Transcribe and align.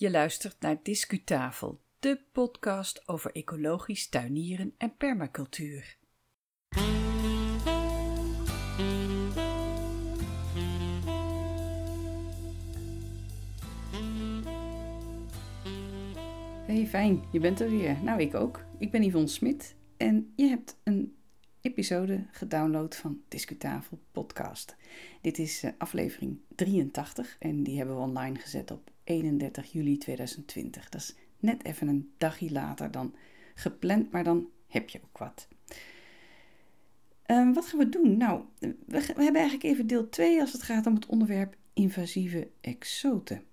Je 0.00 0.10
luistert 0.10 0.60
naar 0.60 0.82
Discutafel, 0.82 1.80
de 1.98 2.20
podcast 2.32 3.08
over 3.08 3.32
ecologisch 3.32 4.08
tuinieren 4.08 4.74
en 4.78 4.96
permacultuur. 4.96 5.96
Hey, 16.66 16.86
fijn, 16.86 17.24
je 17.32 17.40
bent 17.40 17.60
er 17.60 17.70
weer. 17.70 18.02
Nou, 18.02 18.20
ik 18.20 18.34
ook. 18.34 18.64
Ik 18.78 18.90
ben 18.90 19.02
Yvonne 19.02 19.28
Smit 19.28 19.76
en 19.96 20.32
je 20.36 20.46
hebt 20.46 20.80
een 20.84 21.16
episode 21.60 22.26
gedownload 22.30 22.94
van 22.94 23.22
Discutafel 23.28 23.98
podcast. 24.12 24.76
Dit 25.20 25.38
is 25.38 25.64
uh, 25.64 25.70
aflevering 25.78 26.40
83 26.54 27.36
en 27.38 27.62
die 27.62 27.76
hebben 27.76 27.96
we 27.96 28.02
online 28.02 28.38
gezet 28.38 28.70
op 28.70 28.89
31 29.04 29.72
juli 29.72 29.98
2020. 29.98 30.88
Dat 30.88 31.00
is 31.00 31.14
net 31.38 31.64
even 31.64 31.88
een 31.88 32.12
dagje 32.18 32.52
later 32.52 32.90
dan 32.90 33.14
gepland, 33.54 34.10
maar 34.10 34.24
dan 34.24 34.48
heb 34.66 34.88
je 34.88 35.00
ook 35.04 35.18
wat. 35.18 35.48
Um, 37.26 37.54
wat 37.54 37.66
gaan 37.66 37.78
we 37.78 37.88
doen? 37.88 38.16
Nou, 38.16 38.42
we, 38.58 39.00
hebben 39.06 39.34
eigenlijk 39.34 39.62
even 39.62 39.86
deel 39.86 40.08
2 40.08 40.40
als 40.40 40.52
het 40.52 40.62
gaat 40.62 40.86
om 40.86 40.94
het 40.94 41.06
onderwerp 41.06 41.56
invasieve 41.72 42.48
exoten. 42.60 43.44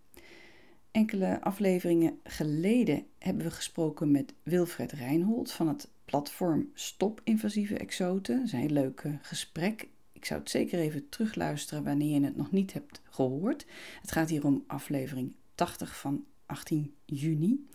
Enkele 0.91 1.41
afleveringen 1.41 2.19
geleden 2.23 3.05
hebben 3.19 3.43
we 3.45 3.51
gesproken 3.51 4.11
met 4.11 4.33
Wilfred 4.43 4.91
Reinhold 4.91 5.51
van 5.51 5.67
het 5.67 5.89
platform 6.05 6.69
Stop 6.73 7.21
Invasieve 7.23 7.77
Exoten. 7.77 8.35
Dat 8.35 8.45
is 8.45 8.51
een 8.51 8.71
leuk 8.71 8.99
eh, 8.99 9.11
gesprek. 9.21 9.87
Zou 10.27 10.39
het 10.39 10.49
zeker 10.49 10.79
even 10.79 11.09
terugluisteren 11.09 11.83
wanneer 11.83 12.19
je 12.19 12.25
het 12.25 12.35
nog 12.35 12.51
niet 12.51 12.73
hebt 12.73 13.01
gehoord. 13.03 13.65
Het 14.01 14.11
gaat 14.11 14.29
hier 14.29 14.45
om 14.45 14.63
aflevering 14.67 15.35
80 15.55 15.97
van 15.97 16.25
18 16.45 16.93
juni. 17.05 17.67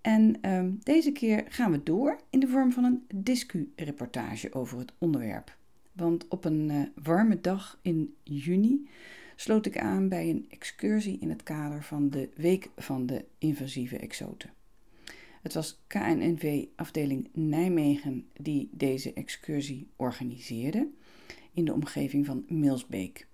En 0.00 0.50
um, 0.50 0.78
deze 0.82 1.12
keer 1.12 1.44
gaan 1.48 1.70
we 1.70 1.82
door 1.82 2.20
in 2.30 2.40
de 2.40 2.48
vorm 2.48 2.72
van 2.72 2.84
een 2.84 3.04
discu-reportage 3.14 4.54
over 4.54 4.78
het 4.78 4.92
onderwerp. 4.98 5.56
Want 5.92 6.28
op 6.28 6.44
een 6.44 6.68
uh, 6.70 6.82
warme 6.94 7.40
dag 7.40 7.78
in 7.82 8.14
juni 8.22 8.88
sloot 9.36 9.66
ik 9.66 9.78
aan 9.78 10.08
bij 10.08 10.30
een 10.30 10.46
excursie 10.48 11.18
in 11.20 11.28
het 11.28 11.42
kader 11.42 11.82
van 11.82 12.10
de 12.10 12.28
Week 12.34 12.70
van 12.76 13.06
de 13.06 13.24
Invasieve 13.38 13.98
Exoten. 13.98 14.50
Het 15.42 15.54
was 15.54 15.80
KNNV 15.86 16.64
afdeling 16.76 17.28
Nijmegen 17.32 18.26
die 18.40 18.68
deze 18.72 19.12
excursie 19.12 19.88
organiseerde 19.96 20.88
in 21.58 21.64
de 21.64 21.72
omgeving 21.72 22.26
van 22.26 22.44
Milsbeek. 22.48 23.26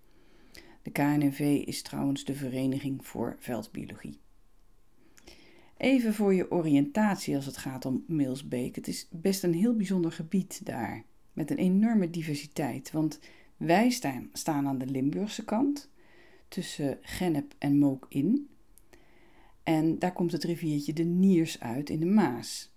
De 0.83 0.91
KNNV 0.91 1.62
is 1.67 1.83
trouwens 1.83 2.25
de 2.25 2.34
Vereniging 2.34 3.06
voor 3.06 3.36
Veldbiologie. 3.39 4.20
Even 5.77 6.14
voor 6.14 6.34
je 6.34 6.50
oriëntatie 6.50 7.36
als 7.36 7.47
het 7.47 7.56
gaat 7.56 7.84
om 7.84 8.05
Milsbeek. 8.06 8.75
Het 8.75 8.89
is 8.89 9.08
best 9.11 9.42
een 9.42 9.55
heel 9.55 9.77
bijzonder 9.77 10.12
gebied 10.12 10.67
daar, 10.67 11.05
met 11.33 11.50
een 11.50 11.56
enorme 11.56 12.11
diversiteit. 12.11 12.91
Want 12.91 13.20
wij 13.56 13.91
staan, 13.91 14.28
staan 14.33 14.67
aan 14.67 14.78
de 14.78 14.86
Limburgse 14.86 15.45
kant, 15.45 15.91
tussen 16.48 16.98
Gennep 17.00 17.55
en 17.58 17.78
Mook 17.78 18.06
in. 18.08 18.48
En 19.62 19.98
daar 19.98 20.12
komt 20.12 20.33
het 20.33 20.45
riviertje 20.45 20.92
de 20.92 21.05
Niers 21.05 21.61
uit 21.61 21.91
in 21.91 22.00
de 22.00 22.06
Maas. 22.06 22.72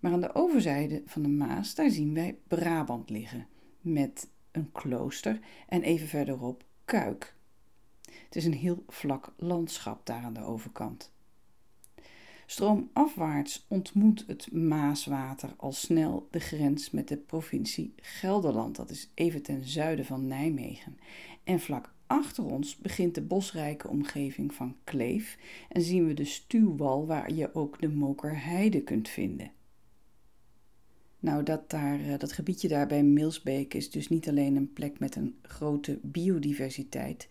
Maar 0.00 0.12
aan 0.12 0.20
de 0.20 0.34
overzijde 0.34 1.02
van 1.06 1.22
de 1.22 1.28
Maas, 1.28 1.74
daar 1.74 1.90
zien 1.90 2.14
wij 2.14 2.38
Brabant 2.48 3.10
liggen, 3.10 3.46
met 3.80 4.28
een 4.50 4.72
klooster 4.72 5.40
en 5.68 5.82
even 5.82 6.08
verderop 6.08 6.64
Kuik. 6.84 7.36
Het 8.02 8.36
is 8.36 8.44
een 8.44 8.54
heel 8.54 8.84
vlak 8.88 9.34
landschap 9.36 10.06
daar 10.06 10.22
aan 10.22 10.34
de 10.34 10.44
overkant. 10.44 11.12
Stroomafwaarts 12.46 13.66
ontmoet 13.68 14.24
het 14.26 14.52
Maaswater 14.52 15.54
al 15.56 15.72
snel 15.72 16.28
de 16.30 16.40
grens 16.40 16.90
met 16.90 17.08
de 17.08 17.16
provincie 17.16 17.94
Gelderland. 17.96 18.76
Dat 18.76 18.90
is 18.90 19.10
even 19.14 19.42
ten 19.42 19.64
zuiden 19.64 20.04
van 20.04 20.26
Nijmegen. 20.26 20.98
En 21.44 21.60
vlak 21.60 21.92
achter 22.06 22.44
ons 22.44 22.76
begint 22.76 23.14
de 23.14 23.22
bosrijke 23.22 23.88
omgeving 23.88 24.54
van 24.54 24.76
Kleef 24.84 25.38
en 25.68 25.82
zien 25.82 26.06
we 26.06 26.14
de 26.14 26.24
stuwwal 26.24 27.06
waar 27.06 27.32
je 27.32 27.54
ook 27.54 27.80
de 27.80 27.88
Mokerheide 27.88 28.82
kunt 28.82 29.08
vinden. 29.08 29.50
Nou, 31.20 31.42
dat, 31.42 31.70
daar, 31.70 32.00
eh, 32.00 32.18
dat 32.18 32.32
gebiedje 32.32 32.68
daar 32.68 32.86
bij 32.86 33.02
Milsbeek 33.02 33.74
is 33.74 33.90
dus 33.90 34.08
niet 34.08 34.28
alleen 34.28 34.56
een 34.56 34.72
plek 34.72 34.98
met 34.98 35.16
een 35.16 35.36
grote 35.42 35.98
biodiversiteit. 36.02 37.28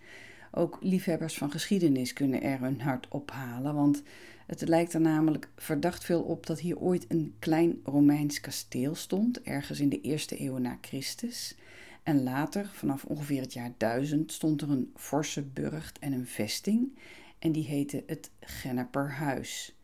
Ook 0.51 0.77
liefhebbers 0.81 1.37
van 1.37 1.51
geschiedenis 1.51 2.13
kunnen 2.13 2.41
er 2.41 2.59
hun 2.59 2.81
hart 2.81 3.07
ophalen, 3.09 3.75
want 3.75 4.03
het 4.47 4.67
lijkt 4.67 4.93
er 4.93 5.01
namelijk 5.01 5.49
verdacht 5.55 6.03
veel 6.03 6.21
op 6.21 6.45
dat 6.45 6.59
hier 6.59 6.77
ooit 6.77 7.05
een 7.07 7.35
klein 7.39 7.79
Romeins 7.83 8.39
kasteel 8.39 8.95
stond, 8.95 9.41
ergens 9.41 9.79
in 9.79 9.89
de 9.89 10.01
eerste 10.01 10.41
eeuw 10.41 10.57
na 10.57 10.77
Christus. 10.81 11.55
En 12.03 12.23
later, 12.23 12.69
vanaf 12.73 13.05
ongeveer 13.05 13.41
het 13.41 13.53
jaar 13.53 13.73
1000, 13.77 14.31
stond 14.31 14.61
er 14.61 14.69
een 14.69 14.91
forse 14.95 15.43
burcht 15.43 15.99
en 15.99 16.13
een 16.13 16.27
vesting. 16.27 16.97
En 17.39 17.51
die 17.51 17.65
heette 17.65 18.03
het 18.05 18.31
Genneperhuis. 18.39 19.76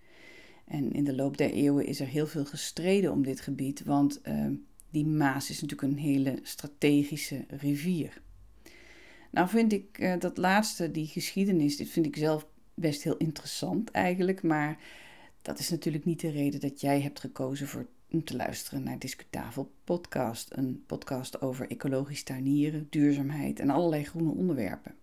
En 0.74 0.92
in 0.92 1.04
de 1.04 1.16
loop 1.16 1.38
der 1.38 1.52
eeuwen 1.52 1.86
is 1.86 2.00
er 2.00 2.08
heel 2.08 2.28
veel 2.28 2.46
gestreden 2.46 3.12
om 3.12 3.24
dit 3.24 3.42
gebied, 3.42 3.84
want 3.84 4.22
uh, 4.28 4.46
die 4.90 5.06
Maas 5.06 5.50
is 5.50 5.62
natuurlijk 5.62 5.92
een 5.92 5.98
hele 5.98 6.40
strategische 6.44 7.46
rivier. 7.48 8.22
Nou 9.32 9.50
vind 9.50 9.74
ik 9.74 10.00
uh, 10.00 10.14
dat 10.20 10.38
laatste, 10.38 10.92
die 10.92 11.08
geschiedenis, 11.08 11.78
dit 11.78 11.90
vind 11.90 12.06
ik 12.06 12.16
zelf 12.16 12.48
best 12.74 13.04
heel 13.04 13.18
interessant 13.18 13.92
eigenlijk, 13.92 14.44
maar 14.44 14.80
dat 15.42 15.60
is 15.60 15.70
natuurlijk 15.70 16.06
niet 16.06 16.20
de 16.20 16.30
reden 16.30 16.60
dat 16.60 16.82
jij 16.82 17.02
hebt 17.02 17.20
gekozen 17.20 17.68
voor 17.68 17.88
om 18.12 18.24
te 18.24 18.36
luisteren 18.36 18.84
naar 18.84 19.00
Discutafel 19.00 19.72
Podcast. 19.84 20.50
Een 20.52 20.84
podcast 20.86 21.42
over 21.42 21.70
ecologisch 21.70 22.24
tuinieren, 22.24 22.88
duurzaamheid 22.90 23.60
en 23.60 23.70
allerlei 23.70 24.04
groene 24.04 24.32
onderwerpen. 24.32 24.96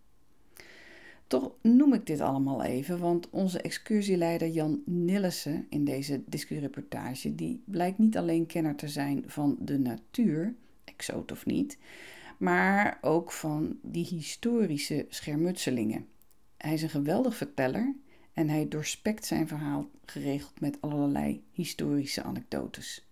Toch 1.30 1.52
noem 1.62 1.94
ik 1.94 2.06
dit 2.06 2.20
allemaal 2.20 2.62
even, 2.62 2.98
want 2.98 3.30
onze 3.30 3.60
excursieleider 3.60 4.48
Jan 4.48 4.82
Nillessen 4.84 5.66
in 5.68 5.84
deze 5.84 6.22
discureportage, 6.26 7.34
die 7.34 7.62
blijkt 7.64 7.98
niet 7.98 8.16
alleen 8.16 8.46
kenner 8.46 8.76
te 8.76 8.88
zijn 8.88 9.24
van 9.26 9.56
de 9.60 9.78
natuur, 9.78 10.54
exoot 10.84 11.32
of 11.32 11.46
niet, 11.46 11.78
maar 12.38 12.98
ook 13.00 13.32
van 13.32 13.78
die 13.82 14.06
historische 14.06 15.06
schermutselingen. 15.08 16.06
Hij 16.56 16.72
is 16.72 16.82
een 16.82 16.90
geweldig 16.90 17.36
verteller 17.36 17.94
en 18.32 18.48
hij 18.48 18.68
doorspekt 18.68 19.26
zijn 19.26 19.48
verhaal 19.48 19.90
geregeld 20.04 20.60
met 20.60 20.80
allerlei 20.80 21.42
historische 21.52 22.22
anekdotes. 22.22 23.08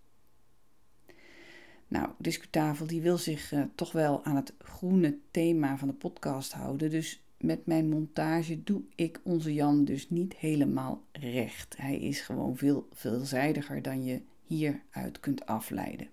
Nou, 1.87 2.09
Discutafel 2.17 2.87
die 2.87 3.01
wil 3.01 3.17
zich 3.17 3.51
uh, 3.51 3.63
toch 3.75 3.91
wel 3.91 4.23
aan 4.23 4.35
het 4.35 4.53
groene 4.57 5.17
thema 5.31 5.77
van 5.77 5.87
de 5.87 5.93
podcast 5.93 6.53
houden, 6.53 6.89
dus 6.89 7.23
met 7.39 7.65
mijn 7.65 7.89
montage 7.89 8.63
doe 8.63 8.81
ik 8.95 9.19
onze 9.23 9.53
Jan 9.53 9.85
dus 9.85 10.09
niet 10.09 10.35
helemaal 10.35 11.03
recht. 11.11 11.77
Hij 11.77 11.99
is 11.99 12.21
gewoon 12.21 12.57
veel 12.57 12.87
veelzijdiger 12.91 13.81
dan 13.81 14.03
je 14.03 14.21
hieruit 14.43 15.19
kunt 15.19 15.45
afleiden. 15.45 16.09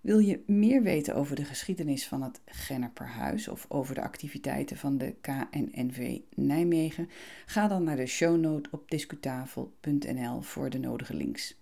Wil 0.00 0.18
je 0.18 0.42
meer 0.46 0.82
weten 0.82 1.14
over 1.14 1.36
de 1.36 1.44
geschiedenis 1.44 2.08
van 2.08 2.22
het 2.22 2.40
Genneperhuis 2.44 3.48
of 3.48 3.66
over 3.68 3.94
de 3.94 4.02
activiteiten 4.02 4.76
van 4.76 4.98
de 4.98 5.14
KNNV 5.20 6.18
Nijmegen? 6.34 7.08
Ga 7.46 7.68
dan 7.68 7.84
naar 7.84 7.96
de 7.96 8.06
shownote 8.06 8.68
op 8.72 8.90
discutafel.nl 8.90 10.40
voor 10.40 10.70
de 10.70 10.78
nodige 10.78 11.14
links. 11.14 11.56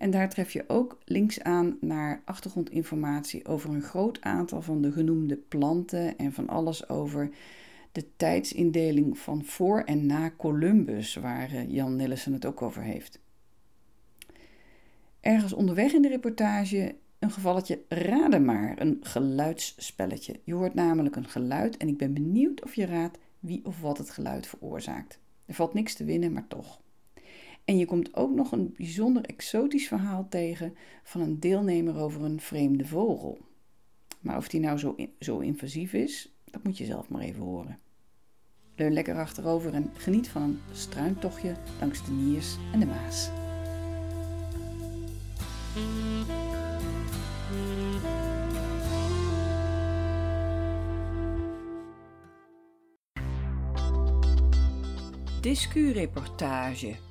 En 0.00 0.10
daar 0.10 0.28
tref 0.28 0.52
je 0.52 0.64
ook 0.66 0.98
links 1.04 1.42
aan 1.42 1.76
naar 1.80 2.22
achtergrondinformatie 2.24 3.46
over 3.46 3.70
een 3.70 3.82
groot 3.82 4.20
aantal 4.20 4.62
van 4.62 4.82
de 4.82 4.92
genoemde 4.92 5.36
planten 5.36 6.18
en 6.18 6.32
van 6.32 6.48
alles 6.48 6.88
over 6.88 7.30
de 7.92 8.16
tijdsindeling 8.16 9.18
van 9.18 9.44
voor 9.44 9.80
en 9.80 10.06
na 10.06 10.30
Columbus, 10.36 11.14
waar 11.14 11.52
eh, 11.52 11.70
Jan 11.70 11.96
Nillissen 11.96 12.32
het 12.32 12.46
ook 12.46 12.62
over 12.62 12.82
heeft. 12.82 13.18
Ergens 15.20 15.52
onderweg 15.52 15.92
in 15.92 16.02
de 16.02 16.08
reportage 16.08 16.94
een 17.18 17.30
gevalletje 17.30 17.82
raden 17.88 18.44
maar, 18.44 18.80
een 18.80 18.98
geluidsspelletje. 19.00 20.40
Je 20.44 20.54
hoort 20.54 20.74
namelijk 20.74 21.16
een 21.16 21.28
geluid 21.28 21.76
en 21.76 21.88
ik 21.88 21.98
ben 21.98 22.14
benieuwd 22.14 22.62
of 22.62 22.74
je 22.74 22.86
raadt 22.86 23.18
wie 23.38 23.64
of 23.64 23.80
wat 23.80 23.98
het 23.98 24.10
geluid 24.10 24.46
veroorzaakt. 24.46 25.18
Er 25.46 25.54
valt 25.54 25.74
niks 25.74 25.94
te 25.94 26.04
winnen, 26.04 26.32
maar 26.32 26.48
toch. 26.48 26.80
En 27.64 27.78
je 27.78 27.86
komt 27.86 28.14
ook 28.14 28.34
nog 28.34 28.52
een 28.52 28.74
bijzonder 28.76 29.24
exotisch 29.24 29.88
verhaal 29.88 30.26
tegen 30.28 30.74
van 31.02 31.20
een 31.20 31.40
deelnemer 31.40 31.96
over 31.96 32.24
een 32.24 32.40
vreemde 32.40 32.86
vogel. 32.86 33.38
Maar 34.20 34.36
of 34.36 34.48
die 34.48 34.60
nou 34.60 34.78
zo, 34.78 34.96
zo 35.18 35.38
invasief 35.38 35.92
is, 35.92 36.34
dat 36.44 36.64
moet 36.64 36.78
je 36.78 36.84
zelf 36.84 37.08
maar 37.08 37.22
even 37.22 37.42
horen. 37.42 37.78
Leun 38.76 38.92
lekker 38.92 39.16
achterover 39.16 39.74
en 39.74 39.90
geniet 39.94 40.28
van 40.28 40.42
een 40.42 40.58
struintochtje 40.72 41.54
langs 41.80 42.04
de 42.04 42.12
Niers 42.12 42.56
en 42.72 42.80
de 42.80 42.86
Maas. 42.86 43.30
Discureportage. 55.40 57.09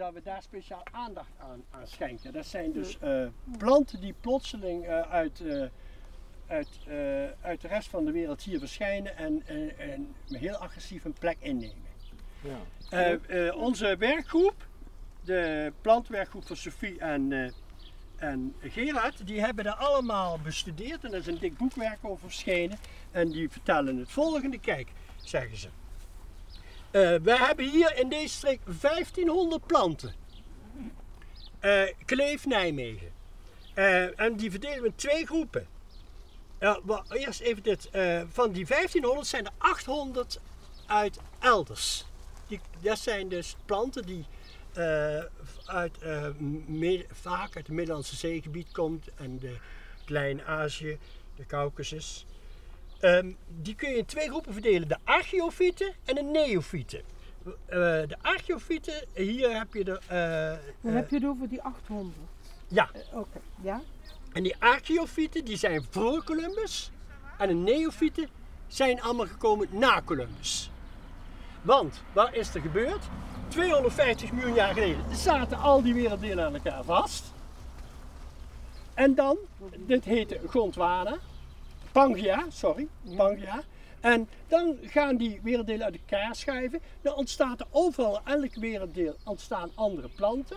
Dat 0.00 0.12
we 0.12 0.22
daar 0.22 0.42
speciaal 0.42 0.82
aandacht 0.90 1.32
aan, 1.38 1.64
aan 1.70 1.86
schenken. 1.86 2.32
Dat 2.32 2.46
zijn 2.46 2.72
dus 2.72 2.98
eh, 2.98 3.26
planten 3.58 4.00
die 4.00 4.14
plotseling 4.20 4.86
eh, 4.86 5.00
uit, 5.00 5.40
eh, 5.40 5.64
uit, 6.46 6.68
uit 7.40 7.60
de 7.60 7.68
rest 7.68 7.88
van 7.88 8.04
de 8.04 8.12
wereld 8.12 8.42
hier 8.42 8.58
verschijnen 8.58 9.16
en, 9.16 9.42
en, 9.46 9.78
en 9.78 10.14
heel 10.28 10.56
agressief 10.56 11.04
een 11.04 11.12
plek 11.12 11.36
innemen. 11.40 11.88
Ja. 12.40 13.52
Onze 13.52 13.96
werkgroep, 13.96 14.66
de 15.24 15.72
plantwerkgroep 15.80 16.46
van 16.46 16.56
Sophie 16.56 16.98
en, 16.98 17.52
en 18.16 18.54
Gerard, 18.60 19.26
die 19.26 19.40
hebben 19.40 19.64
dat 19.64 19.76
allemaal 19.76 20.38
bestudeerd 20.38 21.04
en 21.04 21.12
er 21.12 21.18
is 21.18 21.26
een 21.26 21.38
dik 21.38 21.56
boekwerk 21.56 21.98
over 22.02 22.18
verschenen. 22.18 22.78
En 23.10 23.30
die 23.30 23.50
vertellen 23.50 23.96
het 23.96 24.10
volgende. 24.10 24.58
Kijk, 24.58 24.92
zeggen 25.16 25.56
ze. 25.56 25.68
Eh, 26.90 27.14
we 27.22 27.36
hebben 27.36 27.70
hier 27.70 27.96
in 27.96 28.08
deze 28.08 28.34
streek 28.34 28.60
1500 28.80 29.66
planten. 29.66 30.14
Eh, 31.58 31.82
Kleef 32.04 32.46
Nijmegen. 32.46 33.12
Eh, 33.74 34.20
en 34.20 34.36
die 34.36 34.50
verdelen 34.50 34.80
we 34.80 34.86
in 34.86 34.94
twee 34.94 35.26
groepen. 35.26 35.66
Eerst 37.08 37.40
even 37.40 37.62
dit. 37.62 37.88
van 38.32 38.52
die 38.52 38.66
1500 38.66 39.26
zijn 39.26 39.44
er 39.44 39.52
800 39.58 40.40
uit 40.86 41.18
elders. 41.38 42.06
Die, 42.46 42.60
dat 42.80 42.98
zijn 42.98 43.28
dus 43.28 43.56
planten 43.64 44.06
die 44.06 44.24
uit, 45.64 45.98
vaak 47.10 47.56
uit 47.56 47.66
het 47.66 47.68
Middellandse 47.68 48.16
zeegebied 48.16 48.72
komt 48.72 49.08
en 49.14 49.38
de 49.38 49.56
Klein-Azië, 50.04 50.98
de 51.36 51.46
Caucasus. 51.46 52.26
Ehm, 53.00 53.32
die 53.48 53.74
kun 53.74 53.90
je 53.90 53.96
in 53.96 54.04
twee 54.04 54.28
groepen 54.28 54.52
verdelen: 54.52 54.88
de 54.88 54.96
archeofieten 55.04 55.92
en 56.04 56.14
de 56.14 56.22
neofieten. 56.22 57.00
Eh, 57.66 57.76
de 57.78 58.16
archeofieten, 58.22 58.94
hier 59.14 59.58
heb 59.58 59.74
je 59.74 59.84
de. 59.84 60.00
eh, 60.06 60.72
Dan 60.80 60.90
eh, 60.92 60.98
heb 60.98 61.10
je 61.10 61.16
het 61.16 61.24
over 61.24 61.48
die 61.48 61.62
800. 61.62 62.16
ja, 62.68 62.90
Eh, 62.92 63.18
Oké, 63.18 63.40
ja? 63.62 63.80
en 64.32 64.42
die 64.42 64.56
archeofieten 64.58 65.44
die 65.44 65.56
zijn 65.56 65.84
voor 65.90 66.24
Columbus. 66.24 66.90
En 67.38 67.48
de 67.48 67.54
neofieten 67.54 68.28
zijn 68.66 69.02
allemaal 69.02 69.26
gekomen 69.26 69.68
na 69.70 70.02
Columbus. 70.04 70.70
Want, 71.62 72.02
wat 72.12 72.34
is 72.34 72.54
er 72.54 72.60
gebeurd? 72.60 73.04
250 73.48 74.32
miljoen 74.32 74.54
jaar 74.54 74.72
geleden 74.74 75.16
zaten 75.16 75.58
al 75.58 75.82
die 75.82 75.94
werelddelen 75.94 76.44
aan 76.44 76.54
elkaar 76.54 76.84
vast. 76.84 77.24
En 78.94 79.14
dan, 79.14 79.36
dit 79.76 80.04
heette 80.04 80.40
Gondwana, 80.46 81.18
Pangaea, 81.92 82.46
sorry, 82.48 82.88
Pangaea. 83.16 83.62
En 84.00 84.28
dan 84.48 84.76
gaan 84.82 85.16
die 85.16 85.40
werelddelen 85.42 85.84
uit 85.84 85.98
elkaar 86.08 86.34
schuiven. 86.34 86.80
Dan 87.02 87.14
ontstaat 87.14 87.60
er 87.60 87.66
overal, 87.70 88.20
elk 88.24 88.54
werelddeel, 88.54 89.16
ontstaan 89.24 89.70
andere 89.74 90.08
planten. 90.08 90.56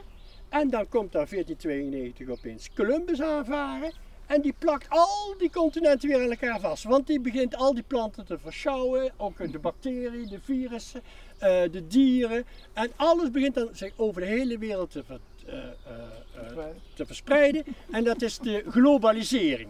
En 0.49 0.69
dan 0.69 0.89
komt 0.89 1.11
daar 1.11 1.27
1492 1.29 2.29
opeens 2.29 2.69
Columbus 2.75 3.21
aanvaren. 3.21 3.93
En 4.25 4.41
die 4.41 4.53
plakt 4.59 4.89
al 4.89 5.35
die 5.37 5.49
continenten 5.49 6.09
weer 6.09 6.23
aan 6.23 6.29
elkaar 6.29 6.59
vast. 6.59 6.83
Want 6.83 7.07
die 7.07 7.19
begint 7.19 7.55
al 7.55 7.73
die 7.73 7.83
planten 7.83 8.25
te 8.25 8.37
verschouwen. 8.37 9.11
Ook 9.17 9.51
de 9.51 9.59
bacteriën, 9.59 10.27
de 10.27 10.39
virussen, 10.41 11.01
eh, 11.37 11.61
de 11.71 11.87
dieren. 11.87 12.45
En 12.73 12.91
alles 12.95 13.31
begint 13.31 13.55
dan 13.55 13.69
zich 13.71 13.93
over 13.95 14.21
de 14.21 14.27
hele 14.27 14.57
wereld 14.57 14.91
te, 14.91 15.03
ver- 15.03 15.19
eh, 15.45 15.57
eh, 15.57 16.65
te 16.93 17.05
verspreiden. 17.05 17.63
En 17.91 18.03
dat 18.03 18.21
is 18.21 18.39
de 18.39 18.63
globalisering. 18.69 19.69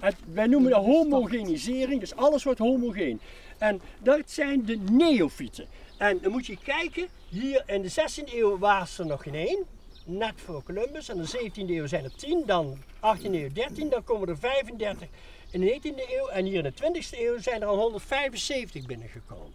Het, 0.00 0.16
wij 0.32 0.46
noemen 0.46 0.70
dat 0.70 0.84
homogenisering, 0.84 2.00
dus 2.00 2.14
alles 2.14 2.42
wordt 2.44 2.58
homogeen. 2.58 3.20
En 3.58 3.80
dat 3.98 4.30
zijn 4.30 4.64
de 4.64 4.76
neofieten. 4.76 5.66
En 5.98 6.18
dan 6.22 6.32
moet 6.32 6.46
je 6.46 6.56
kijken, 6.64 7.08
hier 7.28 7.62
in 7.66 7.82
de 7.82 7.90
16e 7.90 8.34
eeuw 8.34 8.58
was 8.58 8.98
er 8.98 9.06
nog 9.06 9.22
geen 9.22 9.34
één, 9.34 9.64
net 10.04 10.34
voor 10.36 10.62
Columbus. 10.62 11.08
En 11.08 11.16
in 11.16 11.22
de 11.22 11.50
17e 11.50 11.70
eeuw 11.70 11.86
zijn 11.86 12.04
er 12.04 12.14
10, 12.16 12.42
dan 12.46 12.78
18e 12.96 13.22
eeuw 13.22 13.52
13, 13.52 13.88
dan 13.88 14.04
komen 14.04 14.28
er 14.28 14.38
35 14.38 15.08
in 15.50 15.60
de 15.60 15.80
19e 15.80 16.10
eeuw. 16.10 16.28
En 16.28 16.44
hier 16.44 16.64
in 16.64 16.72
de 16.76 17.02
20e 17.02 17.18
eeuw 17.18 17.38
zijn 17.38 17.62
er 17.62 17.68
al 17.68 17.76
175 17.76 18.86
binnengekomen. 18.86 19.52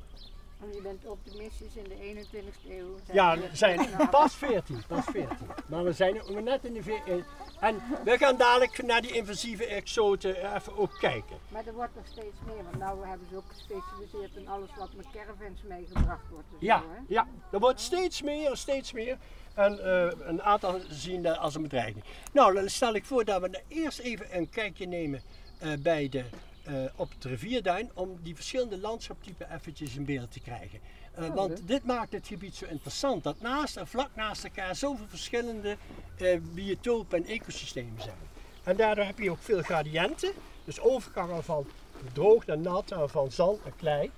En 0.61 0.73
je 0.73 0.81
bent 0.81 1.05
optimistisch 1.05 1.75
in 1.75 1.83
de 1.83 2.25
21ste 2.25 2.69
eeuw. 2.69 2.95
zijn 3.05 3.17
Ja, 3.17 3.31
er 3.35 3.49
zijn 3.57 3.89
pas 4.11 4.35
14, 4.35 4.81
pas 4.87 5.05
14. 5.05 5.37
Maar 5.67 5.83
we 5.83 5.93
zijn 5.93 6.21
ook 6.21 6.41
net 6.41 6.65
in 6.65 6.73
de... 6.73 7.23
En 7.59 7.81
we 8.03 8.17
gaan 8.17 8.37
dadelijk 8.37 8.83
naar 8.83 9.01
die 9.01 9.11
invasieve 9.11 9.65
exoten 9.65 10.55
even 10.55 10.77
ook 10.77 10.97
kijken. 10.99 11.37
Maar 11.47 11.67
er 11.67 11.73
wordt 11.73 11.95
er 11.95 12.05
steeds 12.11 12.37
meer, 12.45 12.63
want 12.63 12.77
nou 12.77 13.07
hebben 13.07 13.27
ze 13.29 13.35
ook 13.35 13.47
gespecialiseerd 13.47 14.35
in 14.35 14.47
alles 14.47 14.69
wat 14.77 14.93
met 14.95 15.05
caravans 15.13 15.61
meegebracht 15.63 16.29
wordt. 16.29 16.47
en 16.51 16.57
Ja, 16.59 16.79
zo, 16.79 16.85
hè? 16.89 16.99
ja, 17.07 17.27
er 17.51 17.59
wordt 17.59 17.81
steeds 17.81 18.21
meer, 18.21 18.55
steeds 18.55 18.91
meer. 18.91 19.17
En 19.53 19.83
eh, 19.83 20.11
een 20.27 20.41
aantal 20.41 20.79
zien 20.89 21.23
dat 21.23 21.37
als 21.37 21.55
een 21.55 21.61
bedreiging. 21.61 22.03
Nou, 22.33 22.53
dan 22.53 22.69
stel 22.69 22.93
ik 22.93 23.05
voor 23.05 23.25
dat 23.25 23.41
we 23.41 23.61
eerst 23.67 23.99
even 23.99 24.37
een 24.37 24.49
kijkje 24.49 24.87
nemen 24.87 25.21
eh, 25.59 25.73
bij 25.79 26.09
de, 26.09 26.23
eh, 26.63 26.73
op 26.95 27.09
het 27.09 27.23
rivierduin. 27.23 27.91
Om 27.93 28.19
die 28.23 28.35
verschillende 28.35 28.77
landschaptypen 28.77 29.53
eventjes 29.53 29.95
in 29.95 30.05
beeld 30.05 30.31
te 30.31 30.39
krijgen. 30.39 30.79
Eh, 31.15 31.33
want 31.33 31.67
dit 31.67 31.83
maakt 31.83 32.11
het 32.11 32.27
gebied 32.27 32.55
zo 32.55 32.65
interessant. 32.65 33.23
Dat 33.23 33.41
naast 33.41 33.77
en 33.77 33.87
vlak 33.87 34.09
naast 34.15 34.43
elkaar 34.43 34.75
zoveel 34.75 35.05
verschillende 35.07 35.77
eh, 36.17 36.39
biotopen 36.53 37.17
en 37.17 37.25
ecosystemen 37.25 38.01
zijn. 38.01 38.17
En 38.63 38.75
daardoor 38.75 39.05
heb 39.05 39.19
je 39.19 39.31
ook 39.31 39.41
veel 39.41 39.61
gradiënten. 39.61 40.31
Dus 40.65 40.79
overgangen 40.79 41.43
van 41.43 41.65
droog 42.13 42.45
naar 42.45 42.57
nat 42.57 42.91
en 42.91 43.09
van 43.09 43.31
zand 43.31 43.63
naar 43.63 43.73
klei. 43.77 44.11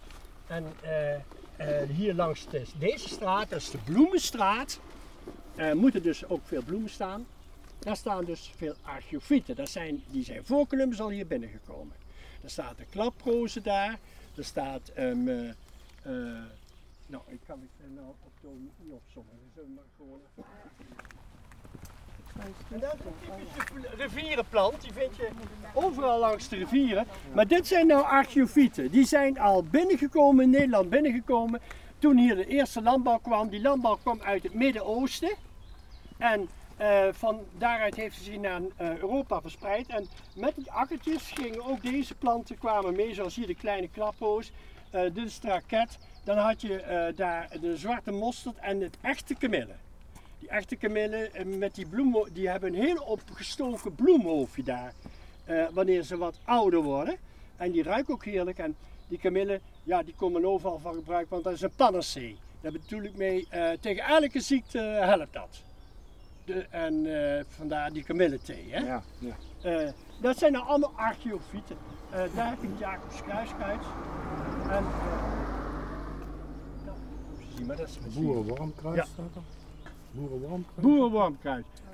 En 0.48 0.66
eh, 0.82 1.82
hier 1.96 2.14
langs 2.14 2.48
de- 2.50 2.66
deze 2.80 3.10
straat, 3.10 3.50
dat 3.50 3.60
is 3.62 3.70
de 3.72 3.78
Bloemenstraat, 3.78 4.80
moeten 5.74 6.04
dus 6.04 6.26
ook 6.26 6.42
veel 6.48 6.62
bloemen 6.62 6.90
staan. 6.90 7.26
Daar 7.80 7.96
staan 7.96 8.26
dus 8.26 8.52
veel 8.58 8.76
archeofieten. 8.82 9.56
Dat 9.56 9.70
zijn, 9.70 10.04
die 10.12 10.24
zijn 10.24 10.46
voor 10.46 10.68
Columbus 10.68 11.02
al 11.02 11.10
hier 11.10 11.28
binnengekomen. 11.28 11.96
Er 12.44 12.50
staat 12.50 12.80
een 12.80 12.90
klaproze 12.90 13.62
daar. 13.62 13.98
Er 14.36 14.44
staat, 14.46 14.90
ehm, 14.96 15.28
eh, 15.28 15.50
eh, 16.02 16.44
nou 17.08 17.24
ik 17.28 17.40
kan 17.48 17.60
het 17.62 17.94
nou 17.96 18.08
op 18.08 18.32
de 18.42 18.48
niet 18.78 18.92
opzommen. 18.92 19.34
Maar 19.76 19.84
gewoon 19.98 20.22
En 22.72 22.80
dat 22.80 22.94
is 22.94 23.06
een 23.06 23.38
typische 23.38 23.96
rivierenplant, 23.96 24.82
die 24.82 24.94
vind 24.94 25.16
je 25.16 25.30
overal 25.74 26.20
langs 26.20 26.50
de 26.50 26.56
rivieren. 26.56 27.08
Maar 27.34 27.48
dit 27.48 27.68
zijn 27.68 27.88
nou 27.88 28.04
archeofieten. 28.04 28.92
Die 28.92 29.06
zijn 29.06 29.40
al 29.40 29.64
binnengekomen 29.64 30.44
in 30.44 30.50
Nederland, 30.50 30.90
binnengekomen 30.90 31.62
toen 32.00 32.18
hier 32.18 32.36
de 32.36 32.46
eerste 32.46 32.82
landbouw 32.82 33.18
kwam. 33.18 33.50
Die 33.50 33.62
landbouw 33.62 33.96
kwam 33.96 34.22
uit 34.22 34.44
het 34.44 34.54
Midden-Oosten. 34.54 35.36
En 36.18 36.50
eh, 36.78 37.08
van 37.12 37.40
daaruit 37.58 37.96
heeft 37.96 38.18
ze 38.18 38.24
zich 38.24 38.38
naar 38.38 38.62
eh, 38.76 38.98
Europa 38.98 39.42
verspreid. 39.42 39.88
En 39.88 40.08
met 40.36 40.56
die 40.56 40.72
akkertjes 40.72 41.32
gingen 41.32 41.66
ook 41.66 41.82
deze 41.82 42.16
planten 42.16 42.58
kwamen 42.58 42.96
mee, 42.96 43.14
zoals 43.14 43.36
hier 43.36 43.48
de 43.48 43.56
kleine 43.56 43.90
klaphoos. 43.90 44.52
Dit 44.92 45.18
is 45.26 45.40
de 45.40 45.48
raket. 45.48 45.98
Dan 46.24 46.38
had 46.38 46.62
je 46.62 46.82
eh, 46.82 47.16
daar 47.16 47.50
de 47.62 47.78
zwarte 47.78 48.12
mosterd 48.12 48.58
en 48.58 48.82
het 48.82 48.98
echte 49.02 49.36
kamille. 49.36 49.76
Die 50.40 50.50
echte 50.50 50.76
kamille 50.76 51.30
eh, 51.30 51.46
met 51.46 51.76
die 51.76 51.86
bloemen, 51.86 52.34
die 52.34 52.50
hebben 52.50 52.74
een 52.74 52.82
heel 52.82 53.02
opgestoken 53.04 53.96
bloemhoofdje 53.96 54.64
daar. 54.64 54.94
eh, 55.46 55.66
wanneer 55.72 56.04
ze 56.04 56.18
wat 56.18 56.40
ouder 56.44 56.82
worden. 56.82 57.18
En 57.58 57.72
die 57.72 57.84
ruiken 57.84 58.14
ook 58.14 58.26
heerlijk. 58.26 58.58
En 58.58 58.76
die 59.08 59.18
kamille, 59.18 59.60
ja, 59.84 60.04
die 60.04 60.14
komen 60.16 60.46
overal 60.46 60.80
van 60.80 60.94
gebruik, 60.94 61.30
want 61.30 61.44
dat 61.44 61.54
is 61.54 61.62
een 61.62 61.76
panacee. 61.76 62.38
Daar 62.62 62.72
bedoel 62.72 63.02
ik 63.04 63.16
mee, 63.16 63.48
tegen 63.80 64.04
elke 64.04 64.40
ziekte 64.40 64.80
helpt 64.80 65.34
dat. 65.34 65.62
De, 66.46 66.66
en 66.70 67.06
vandaar 67.50 67.94
die 67.94 68.04
kamillethee. 68.04 68.66
Hè? 68.70 68.80
Ja, 68.86 69.04
ja. 69.20 69.94
Dat 70.22 70.38
zijn 70.38 70.52
nou 70.52 70.66
allemaal 70.66 70.92
archeofieten. 70.96 71.78
Eh, 72.10 72.20
daar 72.36 72.50
heb 72.50 72.62
ik 72.64 72.70
Jacobs 72.80 73.24
kruiskruid. 73.24 73.82
En, 74.70 74.84
eh, 74.84 74.84
zie 77.56 77.66
maar, 77.66 77.76
dat 77.76 77.88
is 77.88 77.98
Ja. 78.96 79.04
staat 79.04 79.36
er. 79.36 79.42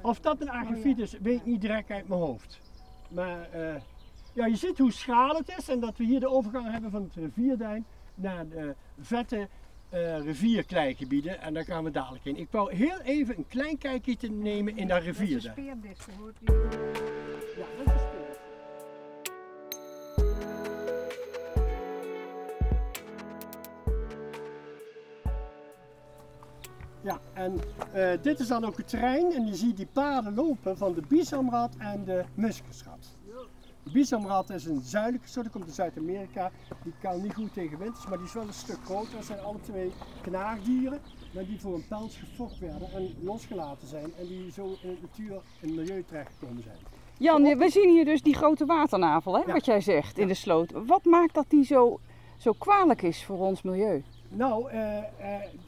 Of 0.01 0.19
dat 0.19 0.41
een 0.41 0.49
archeofiet 0.49 0.99
is, 0.99 1.17
weet 1.21 1.39
ik 1.39 1.45
niet 1.45 1.61
direct 1.61 1.91
uit 1.91 2.07
mijn 2.07 2.21
hoofd. 2.21 2.59
Maar 3.07 3.49
eh, 3.51 3.75
ja, 4.33 4.45
je 4.45 4.55
ziet 4.55 4.77
hoe 4.77 4.91
schaal 4.91 5.35
het 5.35 5.53
is 5.57 5.69
en 5.69 5.79
dat 5.79 5.97
we 5.97 6.03
hier 6.03 6.19
de 6.19 6.29
overgang 6.29 6.71
hebben 6.71 6.91
van 6.91 7.03
het 7.03 7.15
rivierduin 7.15 7.85
naar 8.15 8.47
de 8.47 8.75
vette 8.99 9.47
eh, 9.89 10.19
rivierkleigebieden 10.19 11.41
en 11.41 11.53
daar 11.53 11.65
gaan 11.65 11.83
we 11.83 11.91
dadelijk 11.91 12.25
in. 12.25 12.37
Ik 12.37 12.47
wou 12.51 12.75
heel 12.75 12.99
even 12.99 13.37
een 13.37 13.47
klein 13.47 13.77
kijkje 13.77 14.17
te 14.17 14.27
nemen 14.27 14.77
in 14.77 14.87
dat 14.87 15.01
Dat 16.45 17.12
Ja, 27.03 27.19
en 27.33 27.59
eh, 27.93 28.11
dit 28.21 28.39
is 28.39 28.47
dan 28.47 28.65
ook 28.65 28.77
het 28.77 28.87
terrein 28.87 29.31
en 29.33 29.45
je 29.47 29.55
ziet 29.55 29.77
die 29.77 29.87
paden 29.93 30.33
lopen 30.33 30.77
van 30.77 30.93
de 30.93 31.01
bisamrat 31.07 31.75
en 31.77 32.03
de 32.05 32.23
muskusrat. 32.33 33.17
De 33.83 33.91
bisamrat 33.91 34.49
is 34.49 34.65
een 34.65 34.81
zuidelijke 34.81 35.27
soort, 35.27 35.43
die 35.45 35.53
komt 35.53 35.65
uit 35.65 35.73
Zuid-Amerika. 35.75 36.51
Die 36.83 36.93
kan 37.01 37.21
niet 37.21 37.33
goed 37.33 37.53
tegen 37.53 37.77
winters, 37.77 38.07
maar 38.07 38.17
die 38.17 38.27
is 38.27 38.33
wel 38.33 38.43
een 38.47 38.53
stuk 38.53 38.77
groter. 38.85 39.15
Dat 39.15 39.25
zijn 39.25 39.39
alle 39.39 39.59
twee 39.61 39.91
knaagdieren, 40.21 40.99
maar 41.33 41.45
die 41.45 41.59
voor 41.59 41.73
een 41.73 41.87
pels 41.87 42.15
gefokt 42.17 42.59
werden 42.59 42.91
en 42.93 43.13
losgelaten 43.21 43.87
zijn. 43.87 44.11
En 44.19 44.27
die 44.27 44.51
zo 44.51 44.75
in 44.81 44.89
het 44.89 45.01
natuur 45.01 45.31
en 45.33 45.41
het 45.67 45.75
milieu 45.75 46.03
terechtgekomen 46.07 46.63
zijn. 46.63 46.77
Jan, 47.17 47.57
we 47.57 47.69
zien 47.69 47.89
hier 47.89 48.05
dus 48.05 48.21
die 48.21 48.35
grote 48.35 48.65
waternavel, 48.65 49.33
hè, 49.33 49.43
Ja. 49.45 49.53
wat 49.53 49.65
jij 49.65 49.81
zegt, 49.81 50.17
in 50.17 50.27
de 50.27 50.33
sloot. 50.33 50.71
Wat 50.85 51.05
maakt 51.05 51.33
dat 51.33 51.45
die 51.47 51.65
zo, 51.65 51.99
zo 52.37 52.51
kwalijk 52.57 53.01
is 53.01 53.25
voor 53.25 53.39
ons 53.39 53.61
milieu? 53.61 54.03
Nou, 54.35 54.69
eh, 54.69 54.97
eh, 54.97 55.03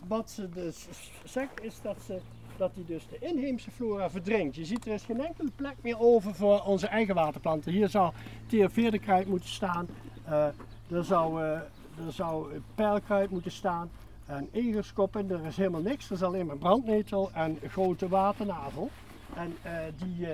wat 0.07 0.29
ze 0.29 0.49
dus 0.49 0.87
zegt 1.23 1.63
is 1.63 1.81
dat, 1.81 1.97
ze, 2.05 2.19
dat 2.57 2.75
die 2.75 2.85
dus 2.85 3.07
de 3.07 3.17
inheemse 3.19 3.71
flora 3.71 4.09
verdrinkt. 4.09 4.55
Je 4.55 4.65
ziet 4.65 4.85
er 4.85 4.93
is 4.93 5.03
geen 5.03 5.25
enkele 5.25 5.51
plek 5.55 5.75
meer 5.81 5.99
over 5.99 6.35
voor 6.35 6.61
onze 6.61 6.87
eigen 6.87 7.15
waterplanten. 7.15 7.71
Hier 7.71 7.89
zou 7.89 8.13
theoveerdekruid 8.45 9.27
moeten 9.27 9.49
staan, 9.49 9.87
eh, 10.25 10.45
er 10.91 11.03
zou, 11.03 11.43
er 11.43 12.11
zou 12.11 12.61
pijlkruid 12.75 13.29
moeten 13.29 13.51
staan 13.51 13.89
en 14.25 14.49
egerskoppen. 14.51 15.31
Er 15.31 15.45
is 15.45 15.57
helemaal 15.57 15.81
niks, 15.81 16.05
er 16.05 16.15
is 16.15 16.23
alleen 16.23 16.45
maar 16.45 16.57
brandnetel 16.57 17.31
en 17.33 17.59
grote 17.67 18.07
waternavel. 18.07 18.89
En 19.35 19.57
die, 19.97 20.27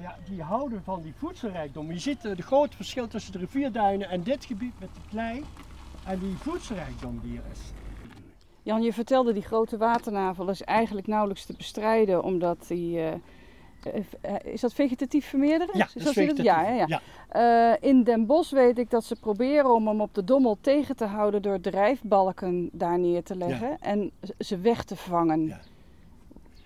ja, 0.00 0.16
die 0.28 0.42
houden 0.42 0.82
van 0.82 1.02
die 1.02 1.14
voedselrijkdom. 1.16 1.92
Je 1.92 1.98
ziet 1.98 2.22
het 2.22 2.40
grote 2.40 2.76
verschil 2.76 3.08
tussen 3.08 3.32
de 3.32 3.38
rivierduinen 3.38 4.08
en 4.08 4.22
dit 4.22 4.44
gebied 4.44 4.80
met 4.80 4.88
die 4.92 5.02
klei 5.08 5.44
en 6.06 6.18
die 6.18 6.36
voedselrijkdom 6.36 7.20
die 7.22 7.36
er 7.36 7.44
is. 7.52 7.60
Jan, 8.62 8.82
je 8.82 8.92
vertelde 8.92 9.32
die 9.32 9.42
grote 9.42 9.76
waternavel 9.76 10.48
is 10.48 10.62
eigenlijk 10.62 11.06
nauwelijks 11.06 11.44
te 11.46 11.54
bestrijden, 11.56 12.22
omdat 12.22 12.64
die... 12.68 12.98
eh, 12.98 13.12
eh, 13.82 14.04
eh, 14.20 14.52
is 14.52 14.60
dat 14.60 14.72
vegetatief 14.72 15.26
vermeerderen? 15.26 15.78
Ja, 15.78 15.88
Is 15.94 16.04
dat 16.04 16.36
Ja, 16.36 16.62
ja, 16.62 16.86
ja. 16.86 17.00
ja. 17.32 17.76
In 17.80 18.02
Den 18.02 18.26
Bosch 18.26 18.52
weet 18.52 18.78
ik 18.78 18.90
dat 18.90 19.04
ze 19.04 19.16
proberen 19.20 19.74
om 19.74 19.86
hem 19.86 20.00
op 20.00 20.14
de 20.14 20.24
dommel 20.24 20.58
tegen 20.60 20.96
te 20.96 21.04
houden 21.04 21.42
door 21.42 21.60
drijfbalken 21.60 22.68
daar 22.72 22.98
neer 22.98 23.22
te 23.22 23.36
leggen 23.36 23.76
en 23.80 24.10
ze 24.38 24.58
weg 24.58 24.84
te 24.84 24.96
vangen. 24.96 25.46
Ja. 25.46 25.60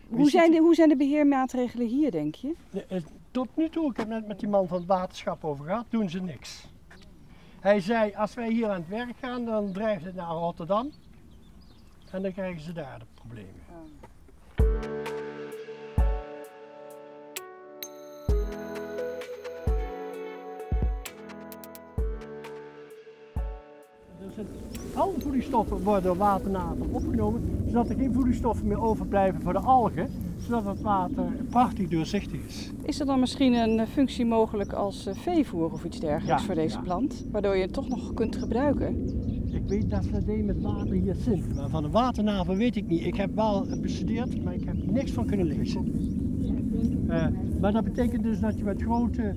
Hoe, 0.08 0.30
zijn 0.30 0.50
de, 0.50 0.58
hoe 0.58 0.74
zijn 0.74 0.88
de 0.88 0.96
beheermaatregelen 0.96 1.86
hier, 1.86 2.10
denk 2.10 2.34
je? 2.34 2.54
Tot 3.30 3.48
nu 3.54 3.68
toe, 3.68 3.90
ik 3.90 3.96
heb 3.96 4.08
net 4.08 4.26
met 4.26 4.40
die 4.40 4.48
man 4.48 4.68
van 4.68 4.78
het 4.78 4.86
waterschap 4.86 5.44
over 5.44 5.64
gehad, 5.64 5.84
doen 5.88 6.10
ze 6.10 6.20
niks. 6.20 6.66
Hij 7.60 7.80
zei, 7.80 8.14
als 8.14 8.34
wij 8.34 8.50
hier 8.50 8.68
aan 8.68 8.80
het 8.80 8.88
werk 8.88 9.16
gaan, 9.20 9.44
dan 9.44 9.72
drijft 9.72 10.04
het 10.04 10.14
naar 10.14 10.26
Rotterdam. 10.30 10.90
En 12.10 12.22
dan 12.22 12.32
krijgen 12.32 12.60
ze 12.62 12.72
daar 12.72 12.98
de 12.98 13.04
problemen. 13.14 13.54
Zit- 24.34 24.46
Alle 24.94 25.12
voedingsstoffen 25.20 25.82
worden 25.82 26.02
door 26.02 26.16
waternavel 26.16 26.86
opgenomen, 26.92 27.62
zodat 27.66 27.88
er 27.88 27.96
geen 27.96 28.12
voedingsstoffen 28.12 28.66
meer 28.66 28.80
overblijven 28.82 29.42
voor 29.42 29.52
de 29.52 29.58
algen, 29.58 30.10
zodat 30.46 30.64
het 30.64 30.80
water 30.80 31.24
prachtig 31.50 31.88
doorzichtig 31.88 32.40
is. 32.46 32.70
Is 32.82 33.00
er 33.00 33.06
dan 33.06 33.20
misschien 33.20 33.54
een 33.54 33.78
eh, 33.78 33.86
functie 33.86 34.26
mogelijk 34.26 34.72
als 34.72 35.06
eh, 35.06 35.14
veevoer 35.14 35.72
of 35.72 35.84
iets 35.84 36.00
dergelijks 36.00 36.40
Ja, 36.40 36.46
voor 36.46 36.54
deze 36.54 36.76
ja. 36.76 36.82
plant, 36.82 37.26
waardoor 37.30 37.56
je 37.56 37.62
het 37.62 37.72
toch 37.72 37.88
nog 37.88 38.14
kunt 38.14 38.36
gebruiken? 38.36 39.08
Ik 39.54 39.62
weet 39.66 39.90
dat 39.90 40.04
ze 40.04 40.24
deden 40.24 40.44
met 40.44 40.62
water 40.62 40.92
hier 40.94 41.14
zin, 41.14 41.44
maar 41.54 41.68
van 41.68 41.82
de 41.82 41.90
waternavel 41.90 42.56
weet 42.56 42.76
ik 42.76 42.86
niet. 42.86 43.04
Ik 43.04 43.16
heb 43.16 43.34
wel 43.34 43.66
bestudeerd, 43.80 44.44
maar 44.44 44.54
ik 44.54 44.64
heb 44.64 44.90
niks 44.90 45.10
van 45.10 45.26
kunnen 45.26 45.46
lezen. 45.46 45.92
Eh, 47.08 47.26
maar 47.60 47.72
dat 47.72 47.84
betekent 47.84 48.22
dus 48.22 48.40
dat 48.40 48.58
je 48.58 48.64
met 48.64 48.82
grote 48.82 49.34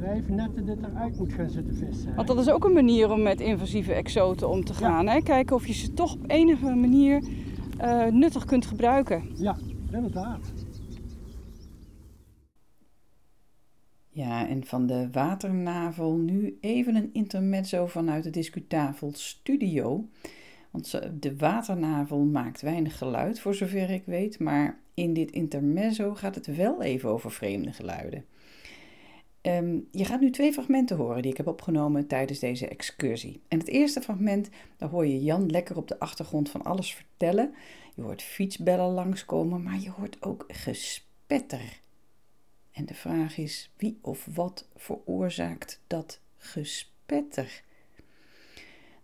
drijfnetten 0.00 0.66
dit 0.66 0.78
eruit 0.92 1.18
moet 1.18 1.32
gaan 1.32 1.50
zitten 1.50 1.74
vissen. 1.74 2.14
Want 2.14 2.28
dat 2.28 2.38
is 2.38 2.50
ook 2.50 2.64
een 2.64 2.72
manier 2.72 3.10
om 3.10 3.22
met 3.22 3.40
invasieve 3.40 3.92
exoten 3.92 4.48
om 4.48 4.64
te 4.64 4.74
gaan. 4.74 5.08
Hè? 5.08 5.20
Kijken 5.20 5.56
of 5.56 5.66
je 5.66 5.72
ze 5.72 5.92
toch 5.92 6.14
op 6.14 6.24
enige 6.26 6.74
manier 6.74 7.22
eh, 7.80 8.06
nuttig 8.06 8.44
kunt 8.44 8.66
gebruiken. 8.66 9.22
Ja, 9.34 9.56
inderdaad. 9.92 10.52
Ja, 14.08 14.48
en 14.48 14.64
van 14.64 14.86
de 14.86 15.08
waternavel 15.12 16.16
nu 16.16 16.58
even 16.60 16.94
een 16.94 17.10
intermezzo 17.12 17.86
vanuit 17.86 18.24
de 18.24 18.30
Discutafel 18.30 19.10
studio. 19.14 20.08
Want 20.70 21.00
de 21.22 21.36
waternavel 21.36 22.24
maakt 22.24 22.60
weinig 22.60 22.98
geluid, 22.98 23.40
voor 23.40 23.54
zover 23.54 23.90
ik 23.90 24.02
weet. 24.06 24.38
Maar 24.38 24.80
in 24.94 25.12
dit 25.12 25.30
intermezzo 25.30 26.14
gaat 26.14 26.34
het 26.34 26.56
wel 26.56 26.82
even 26.82 27.10
over 27.10 27.30
vreemde 27.30 27.72
geluiden. 27.72 28.24
Ehm, 29.40 29.78
je 29.90 30.04
gaat 30.04 30.20
nu 30.20 30.30
twee 30.30 30.52
fragmenten 30.52 30.96
horen 30.96 31.22
die 31.22 31.30
ik 31.30 31.36
heb 31.36 31.46
opgenomen 31.46 32.06
tijdens 32.06 32.38
deze 32.38 32.68
excursie. 32.68 33.42
En 33.48 33.58
het 33.58 33.68
eerste 33.68 34.00
fragment, 34.00 34.48
daar 34.76 34.88
hoor 34.88 35.06
je 35.06 35.22
Jan 35.22 35.50
lekker 35.50 35.76
op 35.76 35.88
de 35.88 35.98
achtergrond 35.98 36.50
van 36.50 36.62
alles 36.62 36.94
vertellen. 36.94 37.54
Je 37.94 38.02
hoort 38.02 38.22
fietsbellen 38.22 38.92
langskomen, 38.94 39.62
maar 39.62 39.80
je 39.80 39.90
hoort 39.90 40.22
ook 40.22 40.44
gespetter. 40.48 41.80
En 42.72 42.86
de 42.86 42.94
vraag 42.94 43.38
is, 43.38 43.70
wie 43.76 43.98
of 44.00 44.26
wat 44.34 44.68
veroorzaakt 44.76 45.80
dat 45.86 46.20
gespetter? 46.36 47.62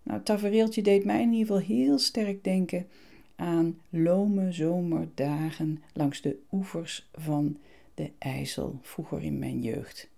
Nou, 0.02 0.18
het 0.18 0.26
tafereeltje 0.26 0.82
deed 0.82 1.04
mij 1.04 1.22
in 1.22 1.32
ieder 1.32 1.46
geval 1.46 1.76
heel 1.76 1.98
sterk 1.98 2.44
denken 2.44 2.88
aan 3.36 3.80
lome 3.90 4.52
zomerdagen 4.52 5.82
langs 5.92 6.20
de 6.20 6.38
oevers 6.52 7.08
van 7.12 7.58
de 7.94 8.10
IJssel, 8.18 8.78
vroeger 8.82 9.22
in 9.22 9.38
mijn 9.38 9.62
jeugd. 9.62 10.08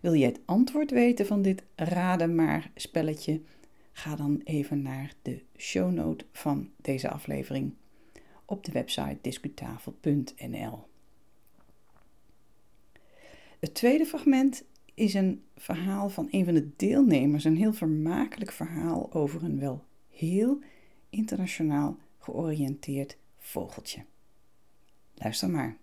Wil 0.00 0.12
je 0.12 0.24
het 0.24 0.40
antwoord 0.44 0.90
weten 0.90 1.26
van 1.26 1.42
dit 1.42 1.62
raden 1.74 2.34
maar 2.34 2.70
spelletje? 2.74 3.40
Ga 3.92 4.16
dan 4.16 4.40
even 4.44 4.82
naar 4.82 5.14
de 5.22 5.42
shownote 5.56 6.24
van 6.32 6.70
deze 6.76 7.10
aflevering 7.10 7.74
op 8.44 8.64
de 8.64 8.72
website 8.72 9.18
discutafel.nl. 9.20 10.88
Het 13.58 13.74
tweede 13.74 14.06
fragment 14.06 14.64
is 14.94 15.14
een 15.14 15.44
verhaal 15.56 16.08
van 16.08 16.28
een 16.30 16.44
van 16.44 16.54
de 16.54 16.70
deelnemers, 16.76 17.44
een 17.44 17.56
heel 17.56 17.72
vermakelijk 17.72 18.52
verhaal 18.52 19.12
over 19.12 19.44
een 19.44 19.58
wel 19.58 19.84
heel 20.08 20.58
internationaal 21.10 21.98
georiënteerd 22.18 23.16
vogeltje. 23.38 24.04
Luister 25.14 25.50
maar. 25.50 25.76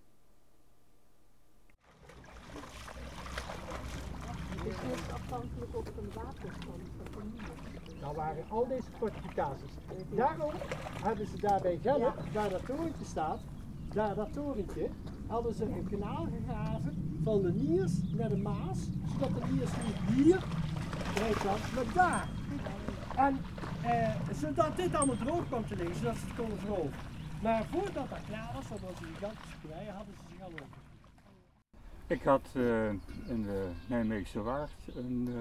Nou 8.02 8.16
waren 8.16 8.44
al 8.50 8.68
deze 8.68 8.92
fortificaties. 8.98 9.72
Daarom 10.16 10.52
hebben 11.02 11.28
ze 11.28 11.38
daar 11.38 11.62
bij 11.62 11.80
Gennep, 11.82 12.14
waar 12.34 12.50
dat 12.50 12.66
torentje 12.66 13.06
staat, 13.06 13.40
daar 13.94 14.16
dat 14.16 14.34
torentje, 14.34 14.90
hadden 15.28 15.54
ze 15.54 15.64
een 15.64 15.88
kanaal 15.90 16.28
gegraven 16.38 17.20
van 17.24 17.42
de 17.42 17.52
Niers 17.54 17.94
naar 18.14 18.30
de 18.30 18.38
Maas, 18.38 18.80
zodat 19.12 19.42
de 19.42 19.54
Niers 19.54 19.72
niet 19.86 20.16
hier 20.16 20.44
breed 21.14 21.44
was, 21.44 21.72
maar 21.72 21.94
daar. 21.94 22.28
En 23.16 23.38
eh, 23.84 24.16
zodat 24.32 24.76
dit 24.76 24.96
allemaal 24.96 25.18
droog 25.18 25.46
kwam 25.48 25.66
te 25.66 25.76
liggen, 25.76 25.96
zodat 25.96 26.16
ze 26.16 26.26
het 26.26 26.36
konden 26.36 26.60
veroveren. 26.60 27.00
Maar 27.42 27.66
voordat 27.66 28.10
dat 28.10 28.20
klaar 28.28 28.52
was, 28.54 28.70
dat 28.70 28.80
was 28.80 29.00
een 29.00 29.08
gigantische 29.14 29.58
klei, 29.62 29.90
hadden 29.90 30.14
ze 30.14 30.24
zich 30.32 30.42
al 30.42 30.52
over. 30.52 30.86
Ik 32.08 32.24
had 32.24 32.50
eh, 32.54 32.90
in 33.30 33.44
de 33.44 33.70
Nijmeegse 33.88 34.42
Waard 34.42 34.88
een 34.96 35.28
uh, 35.30 35.36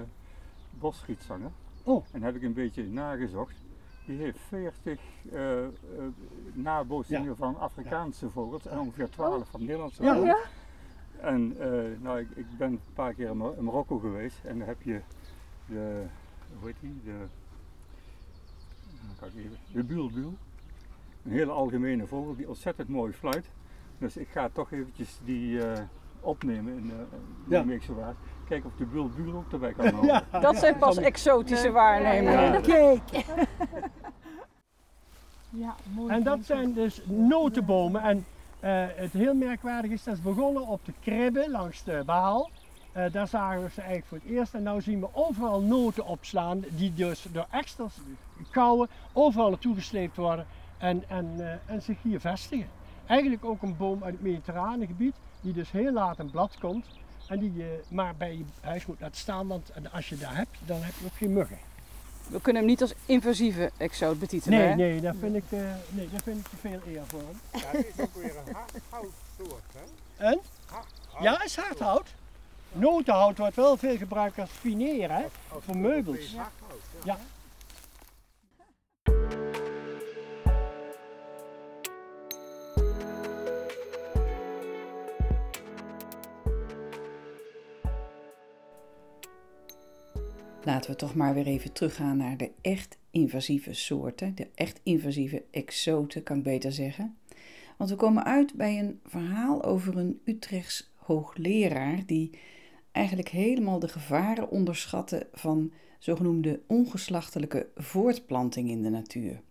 bosgietzanger. 0.79 1.51
Oh. 1.83 2.05
En 2.11 2.23
heb 2.23 2.35
ik 2.35 2.43
een 2.43 2.53
beetje 2.53 2.83
nagezocht. 2.87 3.55
Die 4.05 4.17
heeft 4.17 4.39
40 4.47 4.99
uh, 5.31 5.61
uh, 5.61 5.67
nabootsingen 6.53 7.23
Ja. 7.23 7.35
van 7.35 7.57
Afrikaanse 7.59 8.29
vogels 8.29 8.65
en 8.65 8.79
ongeveer 8.79 9.09
12 9.09 9.49
van 9.49 9.59
Nederlandse 9.59 10.03
Ja. 10.03 10.13
vogels. 10.15 10.47
En 11.19 11.55
uh, 11.59 12.01
nou, 12.01 12.19
ik, 12.19 12.29
ik, 12.35 12.45
ben 12.57 12.71
een 12.71 12.79
paar 12.93 13.13
keer 13.13 13.29
in, 13.29 13.37
Mar 13.37 13.57
in 13.57 13.63
Marokko 13.63 13.97
geweest 13.99 14.37
en 14.43 14.57
dan 14.59 14.67
heb 14.67 14.81
je 14.81 15.01
de, 15.65 16.03
hoe 16.59 16.67
heet 16.67 16.75
die, 16.79 17.01
de, 17.03 17.25
even, 19.25 19.57
de 19.71 19.83
bulbul. 19.83 20.33
Een 21.23 21.31
hele 21.31 21.51
algemene 21.51 22.07
vogel 22.07 22.35
die 22.35 22.47
ontzettend 22.47 22.89
mooi 22.89 23.13
fluit. 23.13 23.51
Dus 23.97 24.17
ik 24.17 24.27
ga 24.27 24.49
toch 24.49 24.71
eventjes 24.71 25.19
die 25.23 25.51
uh, 25.51 25.79
opnemen 26.19 26.77
in 26.77 26.87
de 26.87 27.05
Ja. 27.47 27.57
Nijmeegse 27.57 27.93
Waard. 27.93 28.17
Kijken 28.47 28.69
of 28.69 28.75
de 28.77 28.85
bulbuul 28.85 29.33
ook 29.35 29.51
erbij 29.51 29.73
kan 29.73 29.93
houden. 29.93 30.23
Dat 30.41 30.57
zijn 30.57 30.77
pas 30.77 30.97
exotische 30.97 31.71
waarnemingen. 31.71 32.51
Ja. 32.51 32.59
Kijk. 32.59 33.01
ja, 35.49 35.75
mooi. 35.95 36.13
En 36.13 36.23
dat 36.23 36.39
zijn 36.41 36.73
dus 36.73 37.01
notenbomen. 37.05 38.01
En 38.01 38.25
eh, 38.59 38.85
het 38.95 39.11
heel 39.11 39.33
merkwaardig 39.33 39.91
is, 39.91 40.03
dat 40.03 40.13
is 40.13 40.21
begonnen 40.21 40.67
op 40.67 40.85
de 40.85 40.93
kribben 41.01 41.51
langs 41.51 41.83
de 41.83 42.03
Baal. 42.05 42.49
Eh, 42.91 43.11
daar 43.11 43.27
zagen 43.27 43.63
we 43.63 43.69
ze 43.69 43.81
eigenlijk 43.81 44.07
voor 44.07 44.17
het 44.17 44.37
eerst. 44.37 44.53
En 44.53 44.73
nu 44.73 44.81
zien 44.81 44.99
we 44.99 45.07
overal 45.13 45.61
noten 45.61 46.05
opslaan, 46.05 46.63
die 46.69 46.93
dus 46.93 47.27
door 47.31 47.47
extra 47.49 47.85
kouwen 48.51 48.87
overal 49.13 49.49
naartoe 49.49 49.75
gesleept 49.75 50.15
worden 50.15 50.45
en, 50.77 51.03
en, 51.07 51.33
eh, 51.37 51.73
en 51.73 51.81
zich 51.81 51.97
hier 52.01 52.19
vestigen. 52.19 52.67
Eigenlijk 53.05 53.45
ook 53.45 53.61
een 53.61 53.77
boom 53.77 54.03
uit 54.03 54.13
het 54.13 54.23
mediterrane 54.23 54.85
gebied, 54.85 55.15
die 55.41 55.53
dus 55.53 55.71
heel 55.71 55.91
laat 55.91 56.19
een 56.19 56.31
blad 56.31 56.57
komt. 56.59 56.85
En 57.27 57.39
die 57.39 57.53
je 57.55 57.79
maar 57.87 58.15
bij 58.15 58.37
je 58.37 58.43
huis 58.61 58.85
moet 58.85 58.99
laten 58.99 59.17
staan, 59.17 59.47
want 59.47 59.71
als 59.91 60.09
je 60.09 60.17
dat 60.17 60.29
hebt, 60.33 60.57
dan 60.65 60.81
heb 60.81 60.93
je 60.99 61.05
ook 61.05 61.17
geen 61.17 61.33
muggen. 61.33 61.57
We 62.27 62.41
kunnen 62.41 62.61
hem 62.61 62.71
niet 62.71 62.81
als 62.81 62.93
invasieve 63.05 63.71
exoot 63.77 64.19
betitelen. 64.19 64.59
Nee, 64.59 64.67
hè? 64.67 64.75
nee, 64.75 65.01
dat 65.01 65.15
vind 65.19 65.35
ik, 65.35 65.43
eh, 65.49 65.59
nee, 65.89 66.09
dat 66.09 66.21
vind 66.23 66.37
ik 66.39 66.47
te 66.47 66.55
veel 66.57 66.79
eer 66.87 67.01
voor 67.07 67.19
hem. 67.19 67.61
Ja, 67.61 67.67
het 67.71 67.85
is 67.95 68.03
ook 68.03 68.15
weer 68.15 68.35
een 68.45 68.55
houtsoort, 68.89 69.63
hè? 69.73 70.25
En? 70.25 70.39
Ja, 71.21 71.43
is 71.43 71.55
hardhout. 71.55 72.07
Notenhout 72.71 73.37
wordt 73.37 73.55
wel 73.55 73.77
veel 73.77 73.97
gebruikt 73.97 74.39
als 74.39 74.49
fineer, 74.49 75.11
hè? 75.11 75.25
Voor 75.59 75.77
meubels. 75.77 76.35
Ja. 77.03 77.19
Laten 90.67 90.91
we 90.91 90.95
toch 90.95 91.15
maar 91.15 91.33
weer 91.33 91.47
even 91.47 91.71
teruggaan 91.71 92.17
naar 92.17 92.37
de 92.37 92.51
echt 92.61 92.97
invasieve 93.11 93.73
soorten, 93.73 94.35
de 94.35 94.47
echt 94.55 94.79
invasieve 94.83 95.43
exoten, 95.51 96.23
kan 96.23 96.37
ik 96.37 96.43
beter 96.43 96.71
zeggen. 96.71 97.17
Want 97.77 97.89
we 97.89 97.95
komen 97.95 98.25
uit 98.25 98.53
bij 98.53 98.79
een 98.79 98.99
verhaal 99.05 99.63
over 99.63 99.97
een 99.97 100.21
Utrechts 100.23 100.91
hoogleraar 100.95 102.05
die 102.05 102.29
eigenlijk 102.91 103.29
helemaal 103.29 103.79
de 103.79 103.87
gevaren 103.87 104.49
onderschatte 104.49 105.27
van 105.33 105.71
zogenoemde 105.99 106.61
ongeslachtelijke 106.67 107.67
voortplanting 107.75 108.69
in 108.69 108.81
de 108.81 108.89
natuur. 108.89 109.41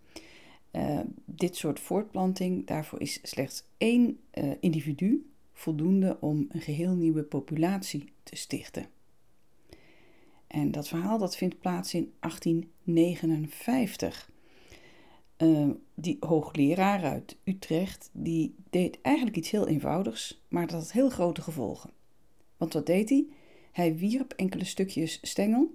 Eh, 0.70 1.00
dit 1.25 1.56
soort 1.56 1.80
voortplanting, 1.80 2.66
daarvoor 2.66 3.00
is 3.00 3.18
slechts 3.23 3.64
één 3.78 4.18
eh, 4.30 4.50
individu 4.61 5.30
voldoende 5.52 6.16
om 6.20 6.46
een 6.49 6.61
geheel 6.61 6.94
nieuwe 6.94 7.23
populatie 7.23 8.12
te 8.23 8.37
stichten. 8.37 8.95
En 10.56 10.70
dat 10.70 10.88
verhaal 10.88 11.18
dat 11.18 11.36
vindt 11.36 11.60
plaats 11.60 11.94
in 11.94 12.12
1859. 12.20 14.30
Uh, 15.38 15.70
die 15.94 16.16
hoogleraar 16.20 17.04
uit 17.04 17.36
Utrecht, 17.44 18.10
die 18.12 18.54
deed 18.70 19.00
eigenlijk 19.02 19.36
iets 19.36 19.50
heel 19.50 19.68
eenvoudigs, 19.68 20.42
maar 20.48 20.66
dat 20.66 20.80
had 20.80 20.92
heel 20.92 21.10
grote 21.10 21.42
gevolgen. 21.42 21.90
Want 22.56 22.72
wat 22.72 22.86
deed 22.86 23.08
hij? 23.08 23.26
Hij 23.72 23.96
wierp 23.96 24.32
enkele 24.32 24.64
stukjes 24.64 25.18
stengel 25.22 25.75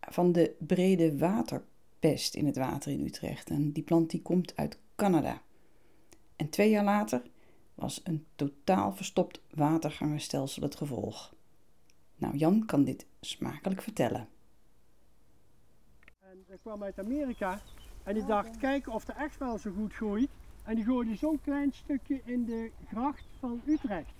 van 0.00 0.32
de 0.32 0.54
brede 0.58 1.18
waterpest 1.18 2.34
in 2.34 2.46
het 2.46 2.56
water 2.56 2.92
in 2.92 3.04
Utrecht. 3.04 3.50
En 3.50 3.72
die 3.72 3.82
plant 3.82 4.10
die 4.10 4.22
komt 4.22 4.56
uit 4.56 4.78
Canada. 4.96 5.42
En 6.36 6.48
twee 6.48 6.70
jaar 6.70 6.84
later 6.84 7.22
was 7.74 8.00
een 8.04 8.26
totaal 8.34 8.92
verstopt 8.92 9.40
watergangenstelsel 9.50 10.62
het 10.62 10.76
gevolg. 10.76 11.34
Nou, 12.20 12.36
Jan 12.36 12.66
kan 12.66 12.84
dit 12.84 13.06
smakelijk 13.20 13.82
vertellen. 13.82 14.28
En 16.20 16.44
kwam 16.62 16.82
uit 16.82 16.98
Amerika. 16.98 17.60
En 18.02 18.14
die 18.14 18.24
dacht, 18.24 18.56
kijken 18.56 18.92
of 18.92 19.04
de 19.04 19.12
echt 19.12 19.38
wel 19.38 19.58
zo 19.58 19.70
goed 19.70 19.92
groeit. 19.92 20.30
En 20.64 20.74
die 20.74 20.84
gooide 20.84 21.16
zo'n 21.16 21.40
klein 21.42 21.72
stukje 21.72 22.20
in 22.24 22.44
de 22.44 22.70
gracht 22.88 23.24
van 23.38 23.60
Utrecht. 23.66 24.12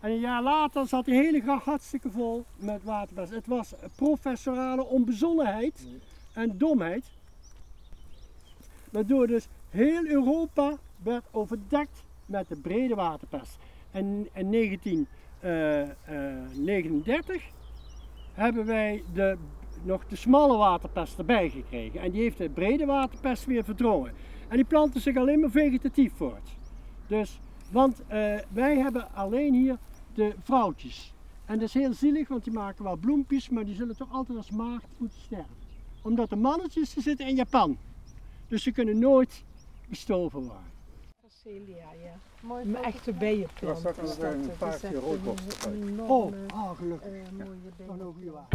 En 0.00 0.10
een 0.10 0.20
jaar 0.20 0.42
later 0.42 0.86
zat 0.86 1.04
die 1.04 1.14
hele 1.14 1.40
gracht 1.40 1.64
hartstikke 1.64 2.10
vol 2.10 2.44
met 2.56 2.82
waterpest. 2.82 3.32
Het 3.32 3.46
was 3.46 3.74
professorale 3.96 4.84
onbezonnenheid 4.84 5.86
en 6.32 6.58
domheid. 6.58 7.04
Waardoor 8.90 9.26
dus 9.26 9.48
heel 9.70 10.06
Europa 10.06 10.76
werd 11.02 11.24
overdekt 11.30 12.02
met 12.26 12.48
de 12.48 12.56
brede 12.56 12.94
waterpest. 12.94 13.58
En 13.90 14.28
in 14.32 15.06
1939 15.40 17.42
hebben 18.32 18.66
wij 18.66 19.02
de, 19.14 19.36
nog 19.82 20.06
de 20.06 20.16
smalle 20.16 20.56
waterpest 20.56 21.18
erbij 21.18 21.50
gekregen. 21.50 22.00
En 22.00 22.10
die 22.10 22.22
heeft 22.22 22.38
de 22.38 22.48
brede 22.48 22.86
waterpest 22.86 23.44
weer 23.44 23.64
verdrongen. 23.64 24.12
En 24.48 24.56
die 24.56 24.64
planten 24.64 25.00
zich 25.00 25.16
alleen 25.16 25.40
maar 25.40 25.50
vegetatief 25.50 26.12
voort. 26.16 26.56
Dus, 27.06 27.40
want 27.70 28.02
eh, 28.06 28.38
wij 28.48 28.78
hebben 28.78 29.14
alleen 29.14 29.54
hier 29.54 29.76
de 30.14 30.34
vrouwtjes. 30.42 31.12
En 31.44 31.58
dat 31.58 31.68
is 31.68 31.74
heel 31.74 31.92
zielig, 31.92 32.28
want 32.28 32.44
die 32.44 32.52
maken 32.52 32.84
wel 32.84 32.96
bloempjes, 32.96 33.48
maar 33.48 33.64
die 33.64 33.74
zullen 33.74 33.96
toch 33.96 34.12
altijd 34.12 34.38
als 34.38 34.50
maagd 34.50 34.86
moeten 34.96 35.20
sterven. 35.20 35.56
Omdat 36.02 36.30
de 36.30 36.36
mannetjes 36.36 36.96
zitten 36.96 37.26
in 37.26 37.34
Japan. 37.34 37.78
Dus 38.48 38.62
ze 38.62 38.72
kunnen 38.72 38.98
nooit 38.98 39.44
bestoven 39.88 40.40
worden. 40.40 40.77
Celia, 41.48 41.92
ja. 42.04 42.20
Mooi 42.40 42.64
Een 42.64 42.76
echte 42.76 43.12
bijenplant. 43.12 43.60
Ja, 43.60 43.74
straks 43.74 43.98
is 43.98 44.16
een 44.16 44.20
dat. 44.22 44.46
Het 44.46 44.58
paardje 44.58 44.86
echt 44.88 44.96
roodborst 44.96 45.66
enorme, 45.66 46.36
Oh, 46.54 46.68
ah, 46.70 46.76
gelukkig. 46.76 47.12
eh, 47.12 47.46
mooie 47.46 47.58
Dat 47.86 47.96
is 47.96 48.02
ook 48.02 48.18
weer 48.18 48.32
waar. 48.32 48.48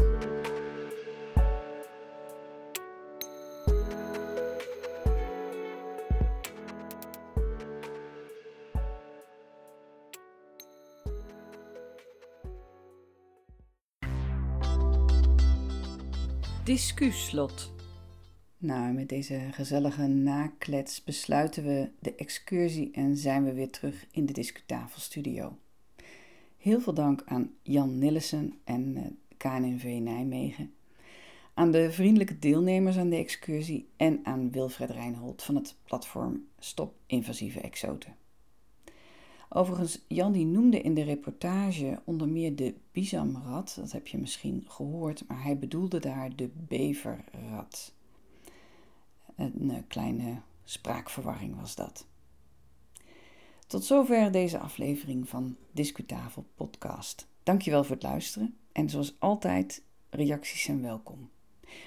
Discuslot. 16.63 17.71
Nou, 18.63 18.93
met 18.93 19.09
deze 19.09 19.39
gezellige 19.51 20.07
naklets 20.07 21.03
besluiten 21.03 21.63
we 21.63 21.89
de 21.99 22.15
excursie 22.15 22.91
en 22.91 23.17
zijn 23.17 23.43
we 23.43 23.53
weer 23.53 23.69
terug 23.69 24.05
in 24.11 24.25
de 24.25 24.33
Discutafelstudio. 24.33 25.57
Heel 26.57 26.81
veel 26.81 26.93
dank 26.93 27.23
aan 27.25 27.51
Jan 27.61 27.97
Nillissen 27.97 28.53
en 28.63 28.97
eh, 28.97 29.03
KNNV 29.37 29.99
Nijmegen, 30.01 30.73
aan 31.53 31.71
de 31.71 31.91
vriendelijke 31.91 32.39
deelnemers 32.39 32.97
aan 32.97 33.09
de 33.09 33.15
excursie 33.15 33.87
en 33.97 34.19
aan 34.23 34.51
Wilfred 34.51 34.89
Reinhold 34.89 35.43
van 35.43 35.55
het 35.55 35.75
platform 35.83 36.47
Stop 36.59 36.95
Invasieve 37.05 37.59
Exoten. 37.59 38.15
Overigens, 39.49 40.05
Jan 40.07 40.31
die 40.31 40.45
noemde 40.45 40.81
in 40.81 40.93
de 40.93 41.03
reportage 41.03 42.01
onder 42.03 42.29
meer 42.29 42.55
de 42.55 42.73
bisamrat, 42.91 43.75
dat 43.79 43.91
heb 43.91 44.07
je 44.07 44.17
misschien 44.17 44.63
gehoord, 44.67 45.27
maar 45.27 45.43
hij 45.43 45.57
bedoelde 45.57 45.99
daar 45.99 46.35
de 46.35 46.49
beverrat. 46.67 47.93
Een 49.35 49.71
eh, 49.71 49.77
kleine 49.87 50.41
spraakverwarring 50.63 51.59
was 51.59 51.75
dat. 51.75 52.05
Tot 53.67 53.85
zover 53.85 54.31
deze 54.31 54.59
aflevering 54.59 55.29
van 55.29 55.55
Discutafel 55.71 56.45
Podcast. 56.55 57.27
Dankjewel 57.43 57.83
voor 57.83 57.95
het 57.95 58.03
luisteren 58.03 58.55
en 58.71 58.89
zoals 58.89 59.15
altijd, 59.19 59.83
reacties 60.09 60.61
zijn 60.61 60.81
welkom. 60.81 61.29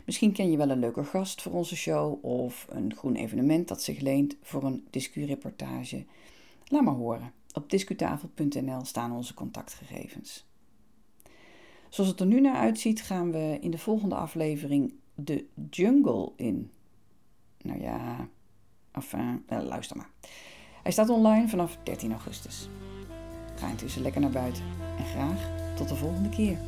Misschien 0.05 0.33
ken 0.33 0.51
je 0.51 0.57
wel 0.57 0.71
een 0.71 0.79
leuke 0.79 1.05
gast 1.05 1.43
voor 1.43 1.53
onze 1.53 1.77
show 1.77 2.25
of 2.25 2.67
een 2.71 2.95
groen 2.95 3.15
evenement 3.15 3.69
dat 3.69 3.83
zich 3.83 4.01
leent 4.01 4.37
voor 4.43 4.65
een 4.65 4.87
discureportage. 4.91 6.05
Laat 6.69 6.83
maar 6.83 6.95
horen. 6.95 7.33
Op 7.53 7.71
discutafel.nl 7.71 8.85
staan 8.85 9.13
onze 9.13 9.35
contactgegevens. 9.35 10.45
Zoals 11.89 12.11
het 12.11 12.21
er 12.21 12.27
nu 12.27 12.41
naar 12.41 12.57
uitziet, 12.57 13.03
gaan 13.03 13.33
we 13.33 13.59
in 13.61 13.71
de 13.71 13.79
volgende 13.79 14.15
aflevering 14.15 14.95
de 15.15 15.45
jungle 15.71 16.33
in. 16.37 16.71
Nou 17.67 17.81
ja, 17.81 18.29
enfin, 18.93 19.45
eh, 19.49 19.63
luister 19.63 19.97
maar. 19.97 20.11
Hij 20.83 20.93
staat 20.93 21.09
online 21.09 21.49
vanaf 21.49 21.79
13 21.83 22.11
augustus. 22.11 22.69
Ga 23.55 23.69
intussen 23.69 24.03
lekker 24.03 24.21
naar 24.21 24.31
buiten 24.31 24.65
en 24.99 25.05
graag 25.05 25.51
tot 25.77 25.89
de 25.89 25.97
volgende 25.97 26.29
keer. 26.29 26.59